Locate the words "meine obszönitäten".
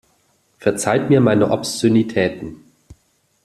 1.21-2.63